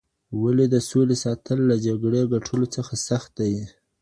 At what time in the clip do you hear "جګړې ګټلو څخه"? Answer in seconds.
1.85-2.93